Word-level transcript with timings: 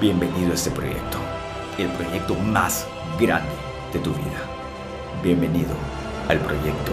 Bienvenido 0.00 0.52
a 0.52 0.54
este 0.54 0.70
proyecto, 0.70 1.18
el 1.76 1.90
proyecto 1.90 2.34
más 2.34 2.86
grande 3.20 3.52
de 3.92 3.98
tu 3.98 4.08
vida. 4.12 4.48
Bienvenido 5.22 5.68
al 6.26 6.40
proyecto 6.40 6.92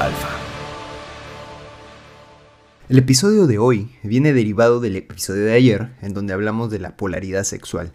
Alfa. 0.00 0.30
El 2.88 2.98
episodio 2.98 3.46
de 3.46 3.58
hoy 3.58 3.88
viene 4.02 4.32
derivado 4.32 4.80
del 4.80 4.96
episodio 4.96 5.44
de 5.44 5.52
ayer, 5.52 5.92
en 6.02 6.12
donde 6.12 6.32
hablamos 6.32 6.72
de 6.72 6.80
la 6.80 6.96
polaridad 6.96 7.44
sexual. 7.44 7.92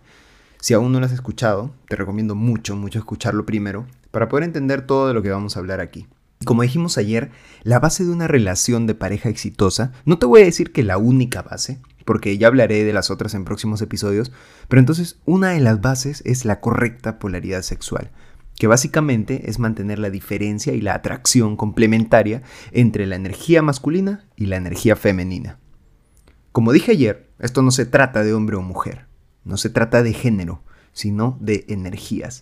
Si 0.61 0.73
aún 0.73 0.93
no 0.93 1.01
lo 1.01 1.07
has 1.07 1.11
escuchado, 1.11 1.75
te 1.89 1.97
recomiendo 1.97 2.33
mucho, 2.33 2.77
mucho 2.77 2.99
escucharlo 2.99 3.45
primero, 3.45 3.87
para 4.09 4.29
poder 4.29 4.45
entender 4.45 4.87
todo 4.87 5.09
de 5.09 5.15
lo 5.15 5.21
que 5.21 5.31
vamos 5.31 5.57
a 5.57 5.59
hablar 5.59 5.81
aquí. 5.81 6.07
Como 6.45 6.61
dijimos 6.61 6.97
ayer, 6.97 7.29
la 7.63 7.79
base 7.79 8.05
de 8.05 8.11
una 8.11 8.29
relación 8.29 8.87
de 8.87 8.95
pareja 8.95 9.27
exitosa, 9.27 9.91
no 10.05 10.17
te 10.17 10.25
voy 10.25 10.43
a 10.43 10.45
decir 10.45 10.71
que 10.71 10.83
la 10.83 10.97
única 10.97 11.41
base, 11.41 11.81
porque 12.09 12.39
ya 12.39 12.47
hablaré 12.47 12.85
de 12.85 12.91
las 12.91 13.11
otras 13.11 13.35
en 13.35 13.45
próximos 13.45 13.83
episodios, 13.83 14.31
pero 14.67 14.79
entonces 14.79 15.19
una 15.25 15.49
de 15.49 15.59
las 15.59 15.79
bases 15.79 16.23
es 16.25 16.43
la 16.43 16.59
correcta 16.59 17.19
polaridad 17.19 17.61
sexual, 17.61 18.09
que 18.57 18.65
básicamente 18.65 19.47
es 19.47 19.59
mantener 19.59 19.99
la 19.99 20.09
diferencia 20.09 20.73
y 20.73 20.81
la 20.81 20.95
atracción 20.95 21.55
complementaria 21.55 22.41
entre 22.71 23.05
la 23.05 23.15
energía 23.15 23.61
masculina 23.61 24.25
y 24.35 24.47
la 24.47 24.55
energía 24.55 24.95
femenina. 24.95 25.59
Como 26.51 26.71
dije 26.71 26.93
ayer, 26.93 27.29
esto 27.37 27.61
no 27.61 27.69
se 27.69 27.85
trata 27.85 28.23
de 28.23 28.33
hombre 28.33 28.55
o 28.55 28.63
mujer, 28.63 29.05
no 29.43 29.57
se 29.57 29.69
trata 29.69 30.01
de 30.01 30.13
género, 30.13 30.63
sino 30.93 31.37
de 31.39 31.65
energías. 31.67 32.41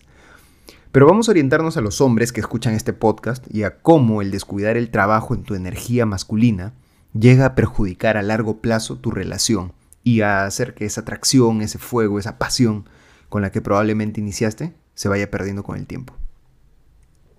Pero 0.92 1.06
vamos 1.06 1.28
a 1.28 1.32
orientarnos 1.32 1.76
a 1.76 1.82
los 1.82 2.00
hombres 2.00 2.32
que 2.32 2.40
escuchan 2.40 2.72
este 2.72 2.94
podcast 2.94 3.44
y 3.54 3.64
a 3.64 3.82
cómo 3.82 4.22
el 4.22 4.30
descuidar 4.30 4.78
el 4.78 4.88
trabajo 4.88 5.34
en 5.34 5.42
tu 5.42 5.54
energía 5.54 6.06
masculina 6.06 6.72
llega 7.18 7.46
a 7.46 7.54
perjudicar 7.54 8.16
a 8.16 8.22
largo 8.22 8.60
plazo 8.60 8.98
tu 8.98 9.10
relación 9.10 9.72
y 10.04 10.20
a 10.20 10.44
hacer 10.44 10.74
que 10.74 10.84
esa 10.84 11.02
atracción, 11.02 11.62
ese 11.62 11.78
fuego, 11.78 12.18
esa 12.18 12.38
pasión 12.38 12.88
con 13.28 13.42
la 13.42 13.50
que 13.50 13.60
probablemente 13.60 14.20
iniciaste 14.20 14.74
se 14.94 15.08
vaya 15.08 15.30
perdiendo 15.30 15.62
con 15.62 15.76
el 15.76 15.86
tiempo. 15.86 16.14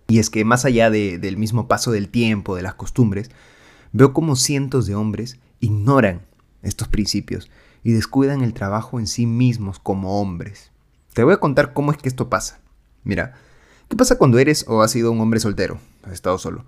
Y 0.08 0.20
es 0.20 0.30
que 0.30 0.44
más 0.44 0.66
allá 0.66 0.90
del 0.90 1.38
mismo 1.38 1.68
paso 1.68 1.92
del 1.92 2.10
tiempo, 2.10 2.56
de 2.56 2.64
las 2.64 2.74
costumbres, 2.74 3.30
veo 3.92 4.14
como 4.14 4.36
cientos 4.36 4.88
de 4.88 4.96
hombres 4.96 5.40
ignoran 5.60 6.22
estos 6.62 6.88
principios 6.88 7.50
y 7.84 7.94
descuidan 7.94 8.42
el 8.42 8.54
trabajo 8.54 9.00
en 9.00 9.08
sí 9.08 9.26
mismos 9.26 9.80
como 9.80 10.20
hombres. 10.20 10.72
Te 11.14 11.24
voy 11.24 11.34
a 11.34 11.40
contar 11.40 11.74
cómo 11.74 11.92
es 11.92 11.98
que 11.98 12.10
esto 12.10 12.30
pasa. 12.30 12.60
Mira, 13.04 13.36
¿qué 13.88 13.96
pasa 13.96 14.18
cuando 14.18 14.40
eres 14.40 14.66
o 14.68 14.82
has 14.82 14.92
sido 14.92 15.12
un 15.12 15.22
hombre 15.22 15.40
soltero? 15.40 15.80
Has 16.04 16.14
estado 16.14 16.38
solo. 16.38 16.66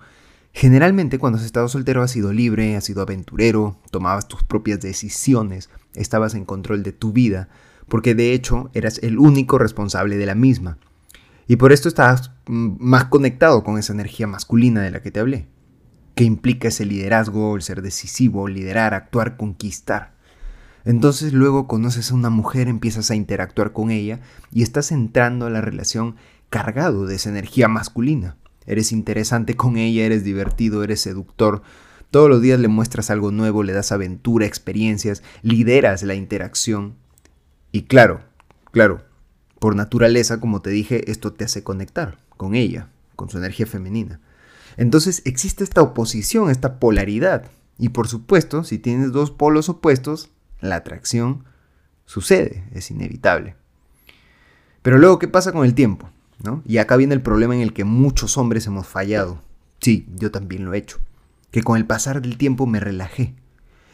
Generalmente 0.54 1.18
cuando 1.18 1.40
has 1.40 1.46
estado 1.46 1.68
soltero 1.70 2.04
has 2.04 2.12
sido 2.12 2.34
libre, 2.34 2.76
has 2.76 2.84
sido 2.84 3.02
aventurero, 3.02 3.80
tomabas 3.90 4.28
tus 4.28 4.44
propias 4.44 4.82
decisiones, 4.82 5.70
estabas 5.96 6.36
en 6.36 6.46
control 6.46 6.84
de 6.84 6.92
tu 6.92 7.14
vida, 7.14 7.50
porque 7.88 8.16
de 8.16 8.34
hecho 8.34 8.70
eras 8.74 9.00
el 9.02 9.18
único 9.18 9.58
responsable 9.58 10.18
de 10.18 10.26
la 10.26 10.36
misma. 10.36 10.78
Y 11.48 11.56
por 11.56 11.72
esto 11.72 11.88
estabas 11.88 12.32
mm, 12.48 12.76
más 12.80 13.06
conectado 13.06 13.64
con 13.64 13.78
esa 13.78 13.94
energía 13.94 14.28
masculina 14.28 14.82
de 14.82 14.92
la 14.92 15.02
que 15.02 15.12
te 15.12 15.20
hablé, 15.20 15.48
que 16.16 16.26
implica 16.26 16.68
ese 16.68 16.86
liderazgo, 16.86 17.56
el 17.56 17.62
ser 17.62 17.82
decisivo, 17.82 18.48
liderar, 18.48 18.94
actuar, 18.94 19.38
conquistar. 19.38 20.14
Entonces 20.84 21.34
luego 21.34 21.68
conoces 21.68 22.12
a 22.12 22.16
una 22.16 22.30
mujer, 22.30 22.68
empiezas 22.68 23.12
a 23.12 23.16
interactuar 23.16 23.72
con 23.72 23.92
ella 23.92 24.20
y 24.52 24.64
estás 24.64 24.92
entrando 24.92 25.46
a 25.46 25.50
la 25.50 25.62
relación 25.62 26.16
cargado 26.50 27.06
de 27.06 27.16
esa 27.16 27.30
energía 27.30 27.68
masculina. 27.68 28.36
Eres 28.66 28.92
interesante 28.92 29.56
con 29.56 29.78
ella, 29.78 30.06
eres 30.06 30.24
divertido, 30.24 30.84
eres 30.84 31.02
seductor. 31.02 31.62
Todos 32.12 32.30
los 32.30 32.42
días 32.42 32.60
le 32.60 32.68
muestras 32.68 33.10
algo 33.10 33.32
nuevo, 33.32 33.64
le 33.64 33.74
das 33.74 33.92
aventura, 33.92 34.46
experiencias, 34.46 35.24
lideras 35.42 36.04
la 36.04 36.16
interacción. 36.16 36.96
Y 37.72 37.84
claro, 37.84 38.22
claro, 38.72 39.02
por 39.60 39.76
naturaleza, 39.76 40.40
como 40.40 40.62
te 40.62 40.70
dije, 40.70 41.10
esto 41.10 41.34
te 41.34 41.46
hace 41.46 41.64
conectar 41.64 42.18
con 42.38 42.56
ella, 42.56 42.90
con 43.16 43.30
su 43.30 43.38
energía 43.38 43.66
femenina. 43.66 44.20
Entonces 44.78 45.22
existe 45.26 45.64
esta 45.64 45.82
oposición, 45.82 46.50
esta 46.50 46.80
polaridad. 46.80 47.52
Y 47.78 47.90
por 47.90 48.08
supuesto, 48.08 48.64
si 48.64 48.78
tienes 48.78 49.12
dos 49.12 49.32
polos 49.32 49.70
opuestos, 49.70 50.30
la 50.60 50.76
atracción 50.76 51.46
sucede, 52.06 52.64
es 52.74 52.92
inevitable. 52.92 53.56
Pero 54.82 54.98
luego, 54.98 55.20
¿qué 55.20 55.28
pasa 55.28 55.52
con 55.52 55.66
el 55.66 55.74
tiempo? 55.74 56.10
Y 56.66 56.78
acá 56.78 56.96
viene 56.98 57.14
el 57.14 57.22
problema 57.22 57.56
en 57.56 57.62
el 57.62 57.74
que 57.74 57.84
muchos 57.84 58.38
hombres 58.38 58.66
hemos 58.68 58.88
fallado. 58.88 59.44
Sí, 59.80 60.08
yo 60.16 60.32
también 60.32 60.66
lo 60.66 60.74
he 60.74 60.78
hecho. 60.78 61.00
Que 61.52 61.64
con 61.64 61.78
el 61.78 61.86
pasar 61.86 62.22
del 62.22 62.38
tiempo 62.38 62.66
me 62.66 62.80
relajé. 62.80 63.36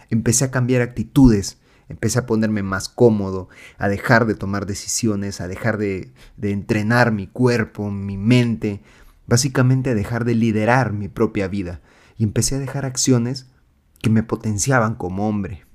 Empecé 0.10 0.46
a 0.46 0.52
cambiar 0.52 0.82
actitudes, 0.82 1.58
empecé 1.90 2.20
a 2.20 2.26
ponerme 2.26 2.64
más 2.64 2.88
cómodo, 2.90 3.50
a 3.78 3.90
dejar 3.90 4.26
de 4.26 4.36
tomar 4.36 4.66
decisiones, 4.66 5.42
a 5.42 5.48
dejar 5.48 5.78
de, 5.78 6.14
de 6.38 6.52
entrenar 6.52 7.12
mi 7.12 7.28
cuerpo, 7.28 7.92
mi 7.92 8.18
mente, 8.18 8.82
básicamente 9.26 9.90
a 9.90 9.96
dejar 9.96 10.24
de 10.24 10.36
liderar 10.36 10.94
mi 10.94 11.08
propia 11.08 11.48
vida. 11.48 11.82
Y 12.18 12.24
empecé 12.24 12.56
a 12.56 12.60
dejar 12.60 12.86
acciones 12.86 13.48
que 14.02 14.10
me 14.10 14.24
potenciaban 14.24 14.96
como 14.96 15.28
hombre. 15.28 15.66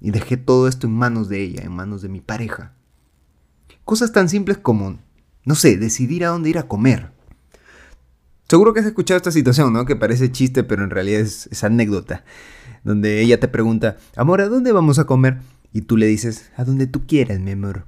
Y 0.00 0.10
dejé 0.10 0.36
todo 0.36 0.68
esto 0.68 0.86
en 0.86 0.94
manos 0.94 1.28
de 1.28 1.42
ella, 1.42 1.62
en 1.62 1.72
manos 1.72 2.02
de 2.02 2.08
mi 2.08 2.20
pareja. 2.20 2.74
Cosas 3.84 4.12
tan 4.12 4.28
simples 4.28 4.58
como, 4.58 4.98
no 5.44 5.54
sé, 5.54 5.76
decidir 5.76 6.24
a 6.24 6.28
dónde 6.28 6.50
ir 6.50 6.58
a 6.58 6.68
comer. 6.68 7.10
Seguro 8.48 8.74
que 8.74 8.80
has 8.80 8.86
escuchado 8.86 9.16
esta 9.16 9.30
situación, 9.30 9.72
¿no? 9.72 9.86
Que 9.86 9.96
parece 9.96 10.30
chiste, 10.30 10.62
pero 10.62 10.84
en 10.84 10.90
realidad 10.90 11.20
es, 11.20 11.64
anécdota. 11.64 12.24
Donde 12.84 13.20
ella 13.22 13.40
te 13.40 13.48
pregunta, 13.48 13.96
amor, 14.16 14.40
¿a 14.40 14.48
dónde 14.48 14.72
vamos 14.72 14.98
a 14.98 15.04
comer? 15.04 15.38
Y 15.72 15.82
tú 15.82 15.96
le 15.96 16.06
dices, 16.06 16.50
a 16.56 16.64
donde 16.64 16.86
tú 16.86 17.06
quieras, 17.06 17.40
mi 17.40 17.52
amor. 17.52 17.86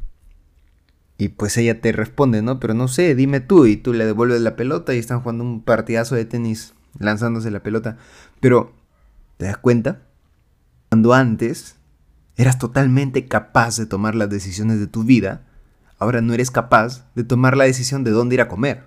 Y 1.19 1.29
pues 1.29 1.57
ella 1.59 1.81
te 1.81 1.93
responde, 1.93 2.41
¿no? 2.41 2.61
Pero 2.61 2.75
no 2.75 2.89
sé, 2.89 3.15
dime 3.15 3.41
tú. 3.41 3.67
Y 3.67 3.77
tú 3.77 3.93
le 3.93 4.07
devuelves 4.07 4.41
la 4.41 4.57
pelota 4.57 4.95
y 4.95 4.99
están 4.99 5.21
jugando 5.21 5.45
un 5.45 5.63
partidazo 5.63 6.15
de 6.15 6.25
tenis 6.25 6.73
lanzándose 6.99 7.51
la 7.51 7.63
pelota. 7.63 7.99
Pero, 8.41 8.73
¿te 9.37 9.45
das 9.45 9.59
cuenta? 9.59 10.03
Cuando 10.89 11.13
antes 11.13 11.77
eras 12.37 12.59
totalmente 12.59 13.27
capaz 13.27 13.77
de 13.77 13.87
tomar 13.87 14.15
las 14.15 14.31
decisiones 14.31 14.81
de 14.81 14.87
tu 14.87 15.05
vida, 15.05 15.45
ahora 15.99 16.21
no 16.21 16.35
eres 16.35 16.51
capaz 16.51 17.07
de 17.15 17.25
tomar 17.25 17.57
la 17.57 17.65
decisión 17.65 18.05
de 18.05 18.11
dónde 18.11 18.35
ir 18.35 18.41
a 18.41 18.49
comer. 18.49 18.85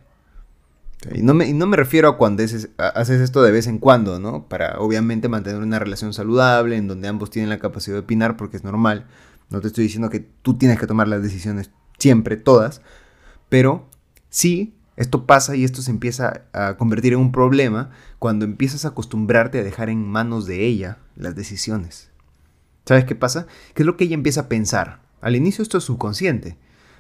Y 1.13 1.21
no 1.21 1.33
me, 1.33 1.53
no 1.53 1.67
me 1.67 1.77
refiero 1.77 2.09
a 2.09 2.17
cuando 2.17 2.43
haces, 2.43 3.21
esto 3.21 3.43
de 3.43 3.51
vez 3.51 3.67
en 3.67 3.77
cuando, 3.77 4.19
¿no? 4.19 4.47
Para 4.47 4.79
obviamente 4.79 5.29
mantener 5.29 5.61
una 5.61 5.79
relación 5.79 6.13
saludable 6.13 6.75
en 6.75 6.87
donde 6.87 7.07
ambos 7.07 7.29
tienen 7.29 7.49
la 7.49 7.59
capacidad 7.59 7.95
de 7.95 8.01
opinar 8.01 8.35
porque 8.35 8.57
es 8.57 8.63
normal. 8.63 9.05
No 9.49 9.61
te 9.61 9.67
estoy 9.67 9.83
diciendo 9.83 10.09
que 10.09 10.27
tú 10.41 10.55
tienes 10.57 10.79
que 10.79 10.87
tomar 10.87 11.07
las 11.07 11.21
decisiones 11.21 11.69
siempre, 11.99 12.35
todas. 12.35 12.81
Pero 13.47 13.87
sí, 14.29 14.75
esto 14.95 15.27
pasa 15.27 15.55
y 15.55 15.63
esto 15.63 15.83
se 15.83 15.91
empieza 15.91 16.41
a 16.51 16.77
convertir 16.77 17.13
en 17.13 17.19
un 17.19 17.31
problema 17.31 17.91
cuando 18.17 18.45
empiezas 18.45 18.83
a 18.83 18.89
acostumbrarte 18.89 19.59
a 19.59 19.63
dejar 19.63 19.89
en 19.89 20.03
manos 20.03 20.47
de 20.47 20.65
ella 20.65 20.97
las 21.15 21.35
decisiones. 21.35 22.09
¿Sabes 22.85 23.05
qué 23.05 23.15
pasa? 23.15 23.45
¿Qué 23.75 23.83
es 23.83 23.85
lo 23.85 23.97
que 23.97 24.05
ella 24.05 24.15
empieza 24.15 24.41
a 24.41 24.49
pensar? 24.49 25.01
Al 25.21 25.35
inicio 25.35 25.61
esto 25.61 25.77
es 25.77 25.83
subconsciente. 25.83 26.57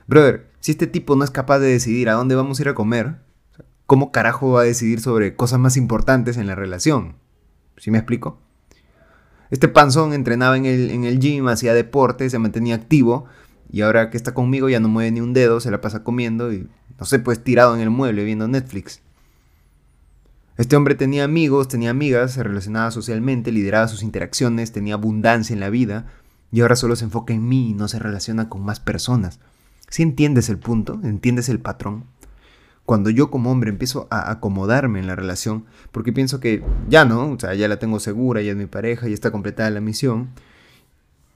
Brother, 0.07 0.49
si 0.61 0.71
este 0.71 0.87
tipo 0.87 1.17
no 1.17 1.25
es 1.25 1.31
capaz 1.31 1.59
de 1.59 1.67
decidir 1.67 2.07
a 2.07 2.13
dónde 2.13 2.35
vamos 2.35 2.59
a 2.59 2.61
ir 2.61 2.69
a 2.69 2.75
comer, 2.75 3.17
¿cómo 3.85 4.13
carajo 4.13 4.51
va 4.51 4.61
a 4.61 4.65
decidir 4.65 5.01
sobre 5.01 5.35
cosas 5.35 5.59
más 5.59 5.75
importantes 5.75 6.37
en 6.37 6.47
la 6.47 6.55
relación? 6.55 7.17
¿Sí 7.75 7.91
me 7.91 7.97
explico? 7.97 8.39
Este 9.49 9.67
panzón 9.67 10.13
entrenaba 10.13 10.55
en 10.55 10.65
el, 10.65 10.91
en 10.91 11.03
el 11.03 11.19
gym, 11.19 11.47
hacía 11.49 11.73
deporte, 11.73 12.29
se 12.29 12.39
mantenía 12.39 12.75
activo, 12.75 13.25
y 13.69 13.81
ahora 13.81 14.09
que 14.09 14.15
está 14.15 14.33
conmigo 14.33 14.69
ya 14.69 14.79
no 14.79 14.87
mueve 14.87 15.11
ni 15.11 15.19
un 15.19 15.33
dedo, 15.33 15.59
se 15.59 15.71
la 15.71 15.81
pasa 15.81 16.03
comiendo 16.03 16.53
y, 16.53 16.69
no 16.97 17.05
sé, 17.05 17.19
pues 17.19 17.43
tirado 17.43 17.75
en 17.75 17.81
el 17.81 17.89
mueble 17.89 18.23
viendo 18.23 18.47
Netflix. 18.47 19.01
Este 20.57 20.75
hombre 20.77 20.95
tenía 20.95 21.25
amigos, 21.25 21.67
tenía 21.67 21.89
amigas, 21.89 22.31
se 22.31 22.43
relacionaba 22.43 22.91
socialmente, 22.91 23.51
lideraba 23.51 23.89
sus 23.89 24.03
interacciones, 24.03 24.71
tenía 24.71 24.95
abundancia 24.95 25.53
en 25.53 25.59
la 25.59 25.69
vida 25.69 26.07
y 26.51 26.61
ahora 26.61 26.77
solo 26.77 26.95
se 26.95 27.05
enfoca 27.05 27.33
en 27.33 27.47
mí 27.47 27.71
y 27.71 27.73
no 27.73 27.89
se 27.89 27.99
relaciona 27.99 28.49
con 28.49 28.63
más 28.63 28.79
personas. 28.79 29.39
Si 29.89 30.03
entiendes 30.03 30.49
el 30.49 30.59
punto, 30.59 30.99
entiendes 31.03 31.49
el 31.49 31.59
patrón. 31.59 32.05
Cuando 32.85 33.09
yo 33.09 33.29
como 33.29 33.51
hombre 33.51 33.69
empiezo 33.69 34.07
a 34.09 34.31
acomodarme 34.31 34.99
en 34.99 35.07
la 35.07 35.15
relación, 35.15 35.65
porque 35.91 36.13
pienso 36.13 36.39
que 36.39 36.63
ya 36.87 37.03
no, 37.03 37.31
o 37.31 37.39
sea, 37.39 37.53
ya 37.53 37.67
la 37.67 37.79
tengo 37.79 37.99
segura, 37.99 38.41
ya 38.41 38.51
es 38.51 38.57
mi 38.57 38.65
pareja, 38.65 39.07
ya 39.07 39.13
está 39.13 39.31
completada 39.31 39.69
la 39.69 39.81
misión, 39.81 40.29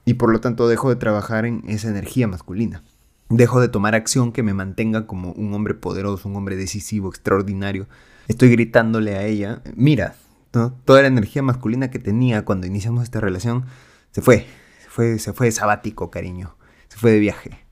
y 0.04 0.14
por 0.14 0.32
lo 0.32 0.40
tanto 0.40 0.68
dejo 0.68 0.88
de 0.88 0.96
trabajar 0.96 1.44
en 1.44 1.62
esa 1.68 1.88
energía 1.88 2.26
masculina. 2.26 2.82
Dejo 3.28 3.60
de 3.60 3.68
tomar 3.68 3.94
acción 3.94 4.32
que 4.32 4.42
me 4.42 4.54
mantenga 4.54 5.06
como 5.06 5.32
un 5.32 5.52
hombre 5.54 5.74
poderoso, 5.74 6.28
un 6.28 6.36
hombre 6.36 6.56
decisivo, 6.56 7.08
extraordinario, 7.08 7.86
estoy 8.28 8.50
gritándole 8.50 9.16
a 9.16 9.24
ella, 9.24 9.62
mira, 9.74 10.14
toda 10.50 11.02
la 11.02 11.08
energía 11.08 11.42
masculina 11.42 11.90
que 11.90 11.98
tenía 11.98 12.44
cuando 12.44 12.66
iniciamos 12.66 13.04
esta 13.04 13.20
relación 13.20 13.64
se 14.10 14.20
fue, 14.20 14.46
se 14.82 14.90
fue, 14.90 15.18
se 15.18 15.32
fue 15.32 15.46
de 15.46 15.52
sabático, 15.52 16.10
cariño, 16.10 16.56
se 16.88 16.98
fue 16.98 17.12
de 17.12 17.18
viaje. 17.18 17.62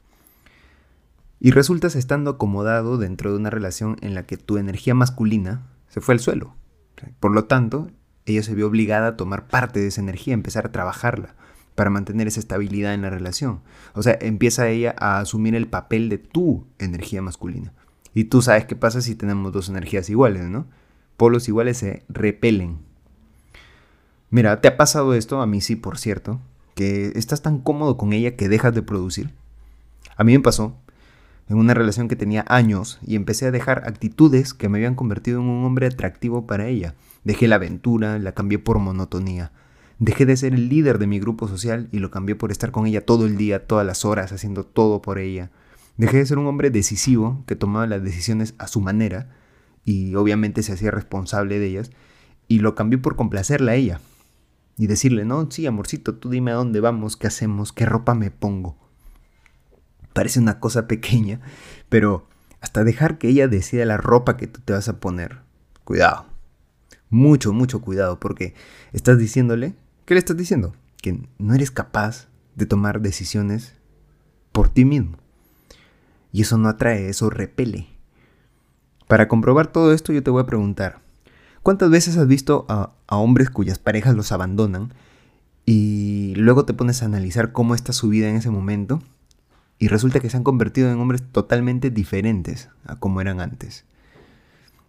Y 1.40 1.52
resultas 1.52 1.96
estando 1.96 2.32
acomodado 2.32 2.98
dentro 2.98 3.30
de 3.30 3.38
una 3.38 3.48
relación 3.48 3.96
en 4.02 4.14
la 4.14 4.24
que 4.24 4.36
tu 4.36 4.58
energía 4.58 4.94
masculina 4.94 5.66
se 5.88 6.02
fue 6.02 6.14
al 6.14 6.20
suelo. 6.20 6.54
Por 7.18 7.32
lo 7.32 7.46
tanto, 7.46 7.90
ella 8.26 8.42
se 8.42 8.54
vio 8.54 8.66
obligada 8.66 9.08
a 9.08 9.16
tomar 9.16 9.48
parte 9.48 9.80
de 9.80 9.86
esa 9.86 10.02
energía, 10.02 10.34
empezar 10.34 10.66
a 10.66 10.72
trabajarla. 10.72 11.34
para 11.76 11.88
mantener 11.88 12.26
esa 12.26 12.40
estabilidad 12.40 12.92
en 12.92 13.00
la 13.00 13.08
relación. 13.08 13.62
O 13.94 14.02
sea, 14.02 14.18
empieza 14.20 14.68
ella 14.68 14.94
a 14.98 15.18
asumir 15.18 15.54
el 15.54 15.66
papel 15.66 16.10
de 16.10 16.18
tu 16.18 16.66
energía 16.78 17.22
masculina. 17.22 17.72
Y 18.12 18.24
tú 18.24 18.42
sabes 18.42 18.66
qué 18.66 18.76
pasa 18.76 19.00
si 19.00 19.14
tenemos 19.14 19.50
dos 19.50 19.70
energías 19.70 20.10
iguales, 20.10 20.44
¿no? 20.44 20.66
Polos 21.16 21.48
iguales 21.48 21.78
se 21.78 22.04
repelen. 22.10 22.80
Mira, 24.28 24.60
¿te 24.60 24.68
ha 24.68 24.76
pasado 24.76 25.14
esto? 25.14 25.40
A 25.40 25.46
mí 25.46 25.62
sí, 25.62 25.74
por 25.74 25.96
cierto. 25.96 26.38
Que 26.74 27.12
estás 27.14 27.40
tan 27.40 27.60
cómodo 27.60 27.96
con 27.96 28.12
ella 28.12 28.36
que 28.36 28.50
dejas 28.50 28.74
de 28.74 28.82
producir. 28.82 29.32
A 30.16 30.24
mí 30.24 30.36
me 30.36 30.42
pasó 30.42 30.76
en 31.50 31.58
una 31.58 31.74
relación 31.74 32.06
que 32.06 32.14
tenía 32.14 32.44
años 32.48 33.00
y 33.02 33.16
empecé 33.16 33.46
a 33.46 33.50
dejar 33.50 33.82
actitudes 33.84 34.54
que 34.54 34.68
me 34.68 34.78
habían 34.78 34.94
convertido 34.94 35.40
en 35.40 35.48
un 35.48 35.64
hombre 35.64 35.88
atractivo 35.88 36.46
para 36.46 36.68
ella. 36.68 36.94
Dejé 37.24 37.48
la 37.48 37.56
aventura, 37.56 38.20
la 38.20 38.32
cambié 38.32 38.60
por 38.60 38.78
monotonía. 38.78 39.50
Dejé 39.98 40.26
de 40.26 40.36
ser 40.36 40.54
el 40.54 40.68
líder 40.68 41.00
de 41.00 41.08
mi 41.08 41.18
grupo 41.18 41.48
social 41.48 41.88
y 41.90 41.98
lo 41.98 42.12
cambié 42.12 42.36
por 42.36 42.52
estar 42.52 42.70
con 42.70 42.86
ella 42.86 43.04
todo 43.04 43.26
el 43.26 43.36
día, 43.36 43.66
todas 43.66 43.84
las 43.84 44.04
horas, 44.04 44.30
haciendo 44.30 44.64
todo 44.64 45.02
por 45.02 45.18
ella. 45.18 45.50
Dejé 45.96 46.18
de 46.18 46.26
ser 46.26 46.38
un 46.38 46.46
hombre 46.46 46.70
decisivo 46.70 47.42
que 47.48 47.56
tomaba 47.56 47.88
las 47.88 48.04
decisiones 48.04 48.54
a 48.58 48.68
su 48.68 48.80
manera 48.80 49.28
y 49.84 50.14
obviamente 50.14 50.62
se 50.62 50.72
hacía 50.72 50.92
responsable 50.92 51.58
de 51.58 51.66
ellas 51.66 51.90
y 52.46 52.60
lo 52.60 52.76
cambié 52.76 52.98
por 52.98 53.16
complacerla 53.16 53.72
a 53.72 53.74
ella 53.74 54.00
y 54.78 54.86
decirle, 54.86 55.24
no, 55.24 55.50
sí, 55.50 55.66
amorcito, 55.66 56.14
tú 56.14 56.30
dime 56.30 56.52
a 56.52 56.54
dónde 56.54 56.78
vamos, 56.78 57.16
qué 57.16 57.26
hacemos, 57.26 57.72
qué 57.72 57.86
ropa 57.86 58.14
me 58.14 58.30
pongo. 58.30 58.79
Parece 60.12 60.40
una 60.40 60.60
cosa 60.60 60.86
pequeña, 60.86 61.40
pero 61.88 62.26
hasta 62.60 62.84
dejar 62.84 63.18
que 63.18 63.28
ella 63.28 63.48
decida 63.48 63.84
la 63.84 63.96
ropa 63.96 64.36
que 64.36 64.46
tú 64.46 64.60
te 64.64 64.72
vas 64.72 64.88
a 64.88 65.00
poner. 65.00 65.38
Cuidado. 65.84 66.26
Mucho, 67.08 67.52
mucho 67.52 67.80
cuidado, 67.80 68.20
porque 68.20 68.54
estás 68.92 69.18
diciéndole 69.18 69.74
¿Qué 70.10 70.14
le 70.14 70.18
estás 70.18 70.36
diciendo? 70.36 70.74
Que 71.00 71.22
no 71.38 71.54
eres 71.54 71.70
capaz 71.70 72.26
de 72.56 72.66
tomar 72.66 73.00
decisiones 73.00 73.74
por 74.50 74.68
ti 74.68 74.84
mismo. 74.84 75.18
Y 76.32 76.42
eso 76.42 76.58
no 76.58 76.68
atrae, 76.68 77.08
eso 77.08 77.30
repele. 77.30 77.86
Para 79.06 79.28
comprobar 79.28 79.68
todo 79.68 79.92
esto 79.92 80.12
yo 80.12 80.24
te 80.24 80.30
voy 80.30 80.42
a 80.42 80.46
preguntar, 80.46 80.98
¿cuántas 81.62 81.90
veces 81.90 82.16
has 82.16 82.26
visto 82.26 82.66
a, 82.68 82.92
hombres 83.06 83.50
cuyas 83.50 83.78
parejas 83.78 84.16
los 84.16 84.32
abandonan 84.32 84.92
y 85.64 86.34
luego 86.34 86.64
te 86.64 86.74
pones 86.74 87.02
a 87.02 87.06
analizar 87.06 87.52
cómo 87.52 87.76
está 87.76 87.92
su 87.92 88.08
vida 88.08 88.28
en 88.28 88.34
ese 88.34 88.50
momento 88.50 89.04
y 89.80 89.88
resulta 89.88 90.20
que 90.20 90.28
se 90.28 90.36
han 90.36 90.44
convertido 90.44 90.92
en 90.92 91.00
hombres 91.00 91.22
totalmente 91.32 91.90
diferentes 91.90 92.68
a 92.84 92.96
como 92.96 93.20
eran 93.22 93.40
antes? 93.40 93.86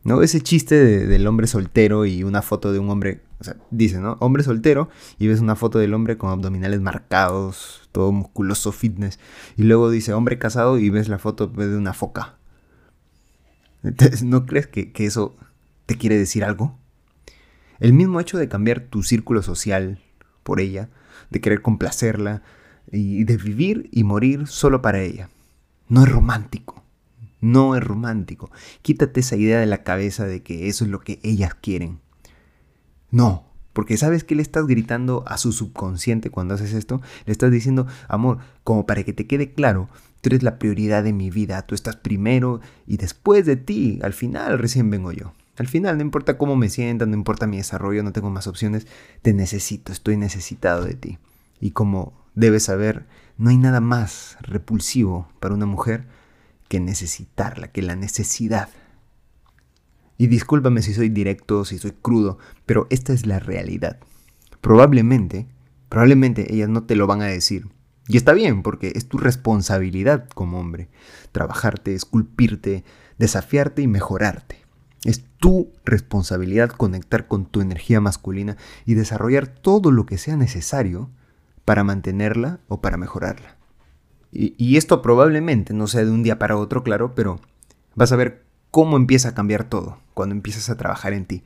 ¿No? 0.03 0.21
Ese 0.21 0.41
chiste 0.41 1.07
del 1.07 1.27
hombre 1.27 1.47
soltero 1.47 2.05
y 2.05 2.23
una 2.23 2.41
foto 2.41 2.73
de 2.73 2.79
un 2.79 2.89
hombre, 2.89 3.21
o 3.39 3.43
sea, 3.43 3.55
dice, 3.69 3.99
¿no? 3.99 4.17
Hombre 4.19 4.43
soltero 4.43 4.89
y 5.17 5.27
ves 5.27 5.39
una 5.39 5.55
foto 5.55 5.79
del 5.79 5.93
hombre 5.93 6.17
con 6.17 6.29
abdominales 6.29 6.81
marcados, 6.81 7.87
todo 7.93 8.11
musculoso, 8.11 8.73
fitness. 8.73 9.17
Y 9.55 9.63
luego 9.63 9.89
dice 9.89 10.13
hombre 10.13 10.37
casado 10.37 10.77
y 10.77 10.89
ves 10.89 11.07
la 11.07 11.19
foto 11.19 11.47
de 11.47 11.77
una 11.77 11.93
foca. 11.93 12.35
Entonces, 13.83 14.23
¿no 14.23 14.45
crees 14.45 14.67
que, 14.67 14.91
que 14.91 15.05
eso 15.05 15.37
te 15.85 15.97
quiere 15.97 16.17
decir 16.17 16.43
algo? 16.43 16.77
El 17.79 17.93
mismo 17.93 18.19
hecho 18.19 18.37
de 18.37 18.49
cambiar 18.49 18.81
tu 18.81 19.03
círculo 19.03 19.41
social 19.41 19.99
por 20.43 20.59
ella, 20.59 20.89
de 21.29 21.39
querer 21.39 21.61
complacerla 21.61 22.41
y 22.91 23.23
de 23.23 23.37
vivir 23.37 23.89
y 23.91 24.03
morir 24.03 24.47
solo 24.47 24.81
para 24.81 25.01
ella, 25.01 25.29
no 25.87 26.03
es 26.03 26.09
romántico 26.09 26.81
no 27.41 27.75
es 27.75 27.83
romántico. 27.83 28.51
Quítate 28.83 29.19
esa 29.19 29.35
idea 29.35 29.59
de 29.59 29.65
la 29.65 29.83
cabeza 29.83 30.25
de 30.25 30.41
que 30.41 30.69
eso 30.69 30.85
es 30.85 30.91
lo 30.91 31.01
que 31.01 31.19
ellas 31.23 31.55
quieren. 31.55 31.99
No, 33.09 33.45
porque 33.73 33.97
sabes 33.97 34.23
que 34.23 34.35
le 34.35 34.41
estás 34.41 34.67
gritando 34.67 35.23
a 35.27 35.37
su 35.37 35.51
subconsciente 35.51 36.29
cuando 36.29 36.53
haces 36.53 36.73
esto. 36.73 37.01
Le 37.25 37.31
estás 37.31 37.51
diciendo, 37.51 37.87
amor, 38.07 38.37
como 38.63 38.85
para 38.85 39.03
que 39.03 39.11
te 39.11 39.27
quede 39.27 39.51
claro, 39.51 39.89
tú 40.21 40.29
eres 40.29 40.43
la 40.43 40.59
prioridad 40.59 41.03
de 41.03 41.13
mi 41.13 41.29
vida, 41.29 41.63
tú 41.63 41.75
estás 41.75 41.95
primero 41.95 42.61
y 42.87 42.97
después 42.97 43.45
de 43.45 43.57
ti, 43.57 43.99
al 44.03 44.13
final 44.13 44.59
recién 44.59 44.89
vengo 44.89 45.11
yo. 45.11 45.33
Al 45.57 45.67
final, 45.67 45.97
no 45.97 46.03
importa 46.03 46.37
cómo 46.37 46.55
me 46.55 46.69
sienta, 46.69 47.05
no 47.05 47.15
importa 47.15 47.47
mi 47.47 47.57
desarrollo, 47.57 48.03
no 48.03 48.13
tengo 48.13 48.29
más 48.29 48.47
opciones, 48.47 48.87
te 49.21 49.33
necesito, 49.33 49.91
estoy 49.91 50.15
necesitado 50.15 50.85
de 50.85 50.93
ti. 50.93 51.17
Y 51.59 51.71
como 51.71 52.13
debes 52.35 52.63
saber, 52.63 53.05
no 53.37 53.49
hay 53.49 53.57
nada 53.57 53.81
más 53.81 54.37
repulsivo 54.41 55.27
para 55.39 55.53
una 55.53 55.65
mujer 55.65 56.07
que 56.67 56.79
necesitarla, 56.79 57.67
que 57.69 57.81
la 57.81 57.95
necesidad. 57.95 58.69
Y 60.17 60.27
discúlpame 60.27 60.81
si 60.81 60.93
soy 60.93 61.09
directo, 61.09 61.65
si 61.65 61.77
soy 61.77 61.91
crudo, 61.91 62.37
pero 62.65 62.87
esta 62.89 63.13
es 63.13 63.25
la 63.25 63.39
realidad. 63.39 63.99
Probablemente, 64.61 65.47
probablemente 65.89 66.53
ellas 66.53 66.69
no 66.69 66.83
te 66.83 66.95
lo 66.95 67.07
van 67.07 67.21
a 67.21 67.25
decir. 67.25 67.67
Y 68.07 68.17
está 68.17 68.33
bien, 68.33 68.61
porque 68.61 68.93
es 68.95 69.07
tu 69.07 69.17
responsabilidad 69.17 70.29
como 70.29 70.59
hombre. 70.59 70.89
Trabajarte, 71.31 71.95
esculpirte, 71.95 72.83
desafiarte 73.17 73.81
y 73.81 73.87
mejorarte. 73.87 74.57
Es 75.03 75.23
tu 75.39 75.71
responsabilidad 75.83 76.69
conectar 76.69 77.27
con 77.27 77.45
tu 77.45 77.61
energía 77.61 77.99
masculina 77.99 78.57
y 78.85 78.93
desarrollar 78.93 79.47
todo 79.47 79.91
lo 79.91 80.05
que 80.05 80.17
sea 80.17 80.35
necesario 80.35 81.09
para 81.65 81.83
mantenerla 81.83 82.59
o 82.67 82.81
para 82.81 82.97
mejorarla. 82.97 83.57
Y, 84.33 84.77
esto 84.77 85.01
probablemente 85.01 85.73
no 85.73 85.87
sea 85.87 86.05
de 86.05 86.11
un 86.11 86.23
día 86.23 86.39
para 86.39 86.55
otro, 86.55 86.83
claro, 86.83 87.13
pero 87.15 87.41
vas 87.95 88.13
a 88.13 88.15
ver 88.15 88.45
cómo 88.71 88.95
empieza 88.95 89.29
a 89.29 89.35
cambiar 89.35 89.65
todo 89.65 89.97
cuando 90.13 90.33
empiezas 90.33 90.69
a 90.69 90.77
trabajar 90.77 91.11
en 91.13 91.25
ti. 91.25 91.43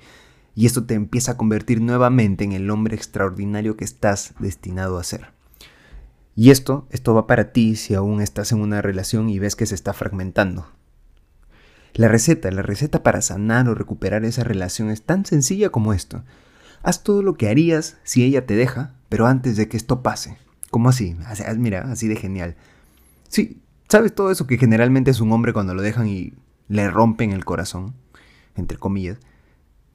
Y 0.54 0.68
esto 0.68 0.86
te 0.86 0.94
empieza 0.94 1.32
a 1.32 1.38
convertir 1.38 1.82
nuevamente 1.82 2.44
en 2.44 2.52
el 2.52 2.70
hombre 2.70 2.96
extraordinario 2.96 3.76
que 3.76 3.86
estás 3.86 4.36
destinado 4.40 5.00
a 5.00 5.04
ser. 5.04 5.32
Y 6.36 6.52
esto, 6.52 6.86
esto 6.92 7.16
va 7.16 7.26
para 7.26 7.52
ti 7.52 7.76
si 7.76 7.96
aún 7.96 8.22
estás 8.22 8.52
en 8.52 8.62
una 8.62 8.82
relación 8.84 9.30
y 9.30 9.40
ves 9.40 9.56
que 9.56 9.66
se 9.66 9.74
está 9.74 9.94
fragmentando. 9.94 10.68
La 11.94 12.08
receta, 12.08 12.52
la 12.52 12.62
receta 12.62 13.04
para 13.04 13.22
sanar 13.22 13.68
o 13.68 13.74
recuperar 13.74 14.26
esa 14.26 14.44
relación 14.44 14.92
es 14.92 15.02
tan 15.02 15.26
sencilla 15.26 15.70
como 15.70 15.94
esto. 15.94 16.24
Haz 16.86 17.02
todo 17.02 17.24
lo 17.24 17.34
que 17.34 17.50
harías 17.50 17.98
si 18.04 18.24
ella 18.24 18.46
te 18.46 18.56
deja, 18.56 18.94
pero 19.10 19.26
antes 19.26 19.58
de 19.58 19.68
que 19.68 19.76
esto 19.76 20.04
pase. 20.04 20.38
¿Cómo 20.70 20.90
así? 20.90 21.18
Mira, 21.58 21.92
así 21.92 22.08
de 22.08 22.16
genial. 22.16 22.56
Sí, 23.28 23.60
¿sabes 23.90 24.14
todo 24.14 24.30
eso 24.30 24.46
que 24.46 24.60
generalmente 24.60 25.10
es 25.10 25.20
un 25.20 25.32
hombre 25.32 25.52
cuando 25.52 25.74
lo 25.74 25.82
dejan 25.82 26.08
y 26.08 26.34
le 26.68 26.88
rompen 26.92 27.32
el 27.32 27.44
corazón? 27.44 27.96
Entre 28.56 28.78
comillas. 28.78 29.18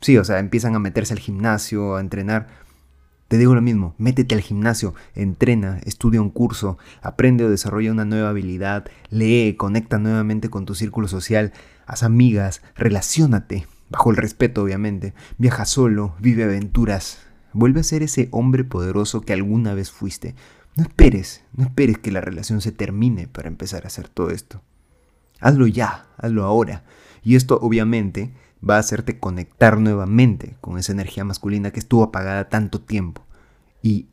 Sí, 0.01 0.19
o 0.19 0.25
sea, 0.25 0.41
empiezan 0.41 0.75
a 0.75 0.81
meterse 0.81 1.13
al 1.13 1.21
gimnasio, 1.21 1.95
a 1.95 2.01
entrenar. 2.01 2.49
Te 3.29 3.39
digo 3.39 3.55
lo 3.55 3.63
mismo, 3.63 3.95
métete 3.97 4.35
al 4.35 4.41
gimnasio, 4.41 4.97
entrena, 5.15 5.79
estudia 5.85 6.21
un 6.21 6.31
curso, 6.31 6.77
aprende 7.03 7.45
o 7.45 7.51
desarrolla 7.51 7.93
una 7.93 8.05
nueva 8.05 8.31
habilidad, 8.31 8.87
lee, 9.11 9.55
conecta 9.57 9.99
nuevamente 9.99 10.51
con 10.51 10.67
tu 10.67 10.75
círculo 10.75 11.07
social, 11.07 11.53
haz 11.87 12.03
amigas, 12.03 12.63
relaciónate, 12.75 13.69
bajo 13.91 14.11
el 14.11 14.17
respeto 14.17 14.63
obviamente, 14.63 15.15
viaja 15.37 15.65
solo, 15.67 16.15
vive 16.21 16.45
aventuras, 16.45 17.19
vuelve 17.53 17.81
a 17.81 17.85
ser 17.85 18.03
ese 18.03 18.29
hombre 18.31 18.65
poderoso 18.65 19.21
que 19.21 19.33
alguna 19.33 19.75
vez 19.75 19.91
fuiste, 19.91 20.35
no 20.77 20.85
esperes, 20.85 21.43
no 21.53 21.65
esperes 21.65 21.99
que 21.99 22.13
la 22.13 22.21
relación 22.21 22.61
se 22.61 22.73
termine 22.73 23.27
para 23.27 23.49
empezar 23.49 23.85
a 23.85 23.89
hacer 23.89 24.09
todo 24.09 24.31
esto. 24.31 24.63
Hazlo 25.41 25.67
ya, 25.67 26.07
hazlo 26.17 26.45
ahora. 26.45 26.85
Y 27.23 27.35
esto 27.35 27.59
obviamente 27.61 28.33
va 28.67 28.77
a 28.77 28.81
hacerte 28.81 29.19
conectar 29.19 29.79
nuevamente 29.79 30.57
con 30.61 30.79
esa 30.79 30.93
energía 30.93 31.25
masculina 31.25 31.71
que 31.71 31.81
estuvo 31.81 32.03
apagada 32.03 32.49
tanto 32.49 32.81
tiempo. 32.81 33.27
Y 33.83 34.09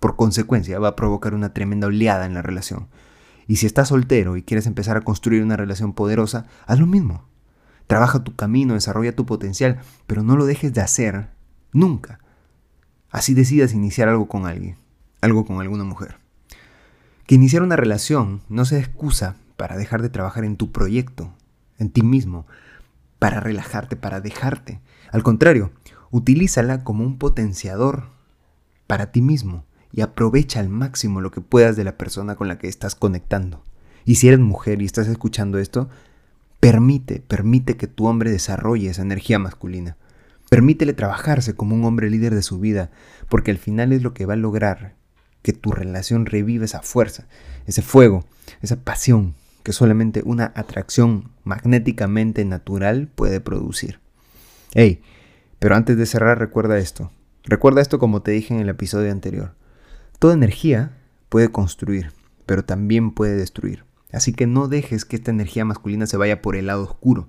por 0.00 0.16
consecuencia 0.16 0.78
va 0.78 0.88
a 0.88 0.96
provocar 0.96 1.34
una 1.34 1.52
tremenda 1.52 1.86
oleada 1.86 2.26
en 2.26 2.34
la 2.34 2.42
relación. 2.42 2.88
Y 3.46 3.56
si 3.56 3.66
estás 3.66 3.88
soltero 3.88 4.36
y 4.36 4.42
quieres 4.42 4.66
empezar 4.66 4.96
a 4.96 5.02
construir 5.02 5.42
una 5.42 5.56
relación 5.56 5.92
poderosa, 5.92 6.46
haz 6.66 6.80
lo 6.80 6.86
mismo. 6.86 7.29
Trabaja 7.90 8.24
tu 8.24 8.34
camino, 8.36 8.74
desarrolla 8.74 9.14
tu 9.14 9.26
potencial, 9.26 9.80
pero 10.06 10.22
no 10.22 10.36
lo 10.36 10.46
dejes 10.46 10.72
de 10.72 10.80
hacer 10.80 11.28
nunca. 11.72 12.20
Así 13.10 13.34
decidas 13.34 13.74
iniciar 13.74 14.08
algo 14.08 14.28
con 14.28 14.46
alguien 14.46 14.76
algo 15.20 15.44
con 15.44 15.60
alguna 15.60 15.84
mujer. 15.84 16.16
Que 17.26 17.34
iniciar 17.34 17.62
una 17.62 17.76
relación 17.76 18.40
no 18.48 18.64
sea 18.64 18.78
excusa 18.78 19.36
para 19.56 19.76
dejar 19.76 20.02
de 20.02 20.08
trabajar 20.08 20.44
en 20.44 20.56
tu 20.56 20.72
proyecto, 20.72 21.32
en 21.78 21.90
ti 21.90 22.02
mismo, 22.02 22.46
para 23.18 23.40
relajarte, 23.40 23.96
para 23.96 24.20
dejarte. 24.20 24.80
Al 25.12 25.22
contrario, 25.22 25.70
utilízala 26.10 26.82
como 26.82 27.04
un 27.04 27.18
potenciador 27.18 28.08
para 28.86 29.12
ti 29.12 29.20
mismo 29.20 29.64
y 29.92 30.00
aprovecha 30.00 30.60
al 30.60 30.68
máximo 30.68 31.20
lo 31.20 31.30
que 31.30 31.40
puedas 31.40 31.76
de 31.76 31.84
la 31.84 31.96
persona 31.96 32.36
con 32.36 32.48
la 32.48 32.58
que 32.58 32.68
estás 32.68 32.94
conectando. 32.94 33.62
Y 34.04 34.16
si 34.16 34.28
eres 34.28 34.40
mujer 34.40 34.80
y 34.80 34.86
estás 34.86 35.08
escuchando 35.08 35.58
esto, 35.58 35.90
permite, 36.60 37.22
permite 37.26 37.76
que 37.76 37.86
tu 37.86 38.06
hombre 38.06 38.30
desarrolle 38.30 38.90
esa 38.90 39.02
energía 39.02 39.38
masculina. 39.38 39.96
Permítele 40.50 40.92
trabajarse 40.92 41.54
como 41.54 41.74
un 41.74 41.84
hombre 41.84 42.10
líder 42.10 42.34
de 42.34 42.42
su 42.42 42.58
vida, 42.58 42.90
porque 43.28 43.50
al 43.50 43.58
final 43.58 43.92
es 43.92 44.02
lo 44.02 44.14
que 44.14 44.26
va 44.26 44.34
a 44.34 44.36
lograr 44.36 44.94
que 45.42 45.52
tu 45.52 45.72
relación 45.72 46.26
revive 46.26 46.66
esa 46.66 46.82
fuerza, 46.82 47.26
ese 47.66 47.82
fuego, 47.82 48.24
esa 48.60 48.76
pasión 48.76 49.34
que 49.62 49.72
solamente 49.72 50.22
una 50.24 50.52
atracción 50.54 51.30
magnéticamente 51.44 52.44
natural 52.44 53.08
puede 53.14 53.40
producir. 53.40 54.00
Hey, 54.74 55.02
pero 55.58 55.76
antes 55.76 55.96
de 55.96 56.06
cerrar 56.06 56.38
recuerda 56.38 56.78
esto. 56.78 57.10
Recuerda 57.44 57.80
esto 57.80 57.98
como 57.98 58.22
te 58.22 58.32
dije 58.32 58.54
en 58.54 58.60
el 58.60 58.68
episodio 58.68 59.10
anterior. 59.10 59.54
Toda 60.18 60.34
energía 60.34 60.96
puede 61.28 61.48
construir, 61.48 62.12
pero 62.46 62.64
también 62.64 63.12
puede 63.12 63.36
destruir. 63.36 63.84
Así 64.12 64.32
que 64.32 64.46
no 64.46 64.68
dejes 64.68 65.04
que 65.04 65.16
esta 65.16 65.30
energía 65.30 65.64
masculina 65.64 66.06
se 66.06 66.16
vaya 66.16 66.42
por 66.42 66.56
el 66.56 66.66
lado 66.66 66.84
oscuro, 66.84 67.28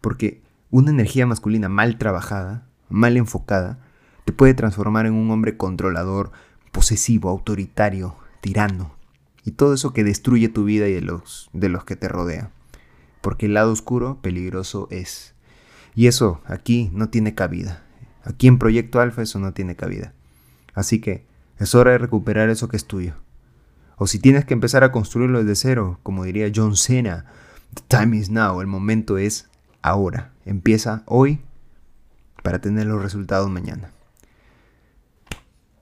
porque 0.00 0.42
una 0.70 0.90
energía 0.90 1.26
masculina 1.26 1.68
mal 1.68 1.98
trabajada, 1.98 2.66
mal 2.88 3.16
enfocada, 3.16 3.78
te 4.24 4.32
puede 4.32 4.54
transformar 4.54 5.06
en 5.06 5.14
un 5.14 5.30
hombre 5.30 5.56
controlador, 5.56 6.32
posesivo, 6.72 7.28
autoritario, 7.30 8.16
tirano, 8.40 8.94
y 9.44 9.52
todo 9.52 9.74
eso 9.74 9.92
que 9.92 10.04
destruye 10.04 10.48
tu 10.48 10.64
vida 10.64 10.88
y 10.88 10.92
de 10.92 11.00
los, 11.00 11.50
de 11.52 11.68
los 11.68 11.84
que 11.84 11.96
te 11.96 12.08
rodean. 12.08 12.50
Porque 13.20 13.46
el 13.46 13.54
lado 13.54 13.72
oscuro 13.72 14.20
peligroso 14.22 14.88
es. 14.90 15.34
Y 15.94 16.06
eso 16.06 16.40
aquí 16.46 16.90
no 16.92 17.08
tiene 17.08 17.34
cabida. 17.34 17.82
Aquí 18.22 18.46
en 18.46 18.58
Proyecto 18.58 19.00
Alfa 19.00 19.22
eso 19.22 19.38
no 19.38 19.52
tiene 19.52 19.76
cabida. 19.76 20.12
Así 20.74 21.00
que 21.00 21.26
es 21.58 21.74
hora 21.74 21.92
de 21.92 21.98
recuperar 21.98 22.48
eso 22.50 22.68
que 22.68 22.76
es 22.76 22.86
tuyo. 22.86 23.14
O 24.02 24.06
si 24.06 24.18
tienes 24.18 24.46
que 24.46 24.54
empezar 24.54 24.82
a 24.82 24.92
construirlo 24.92 25.44
desde 25.44 25.54
cero, 25.56 26.00
como 26.02 26.24
diría 26.24 26.50
John 26.52 26.74
Cena, 26.74 27.26
the 27.74 27.82
time 27.86 28.16
is 28.16 28.30
now, 28.30 28.62
el 28.62 28.66
momento 28.66 29.18
es 29.18 29.50
ahora. 29.82 30.32
Empieza 30.46 31.02
hoy 31.04 31.40
para 32.42 32.62
tener 32.62 32.86
los 32.86 33.02
resultados 33.02 33.50
mañana. 33.50 33.90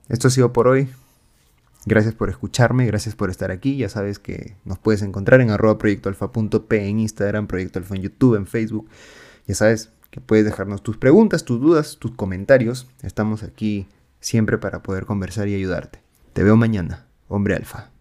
Esto 0.08 0.26
ha 0.26 0.30
sido 0.32 0.52
por 0.52 0.66
hoy. 0.66 0.88
Gracias 1.86 2.12
por 2.12 2.28
escucharme, 2.28 2.86
gracias 2.86 3.14
por 3.14 3.30
estar 3.30 3.52
aquí. 3.52 3.76
Ya 3.76 3.88
sabes 3.88 4.18
que 4.18 4.56
nos 4.64 4.80
puedes 4.80 5.02
encontrar 5.02 5.40
en 5.40 5.50
arroba 5.50 5.78
proyectoalfa.p 5.78 6.88
en 6.88 6.98
Instagram, 6.98 7.46
Proyecto 7.46 7.78
Alfa 7.78 7.94
en 7.94 8.02
YouTube, 8.02 8.34
en 8.34 8.48
Facebook. 8.48 8.88
Ya 9.46 9.54
sabes 9.54 9.92
que 10.10 10.20
puedes 10.20 10.44
dejarnos 10.44 10.82
tus 10.82 10.96
preguntas, 10.96 11.44
tus 11.44 11.60
dudas, 11.60 11.98
tus 12.00 12.10
comentarios. 12.16 12.88
Estamos 13.02 13.44
aquí 13.44 13.86
siempre 14.18 14.58
para 14.58 14.82
poder 14.82 15.06
conversar 15.06 15.46
y 15.46 15.54
ayudarte. 15.54 16.00
Te 16.32 16.42
veo 16.42 16.56
mañana, 16.56 17.06
hombre 17.28 17.54
alfa. 17.54 17.92